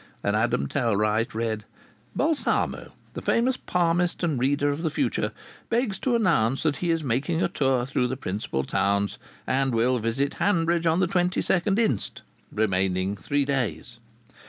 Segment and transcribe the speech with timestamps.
[0.23, 1.63] And Adam Tellwright read:
[2.15, 5.31] "'Balsamo, the famous palmist and reader of the future,
[5.69, 9.99] begs to announce that he is making a tour through the principal towns, and will
[9.99, 13.99] visit Hanbridge on the 22nd inst., remaining three days.